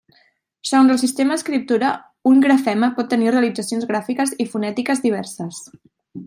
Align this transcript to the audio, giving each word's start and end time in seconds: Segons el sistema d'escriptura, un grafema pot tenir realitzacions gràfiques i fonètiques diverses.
Segons 0.67 0.93
el 0.93 0.97
sistema 1.01 1.35
d'escriptura, 1.35 1.91
un 2.31 2.41
grafema 2.45 2.91
pot 2.97 3.11
tenir 3.13 3.35
realitzacions 3.35 3.87
gràfiques 3.93 4.35
i 4.45 4.49
fonètiques 4.55 5.05
diverses. 5.09 5.63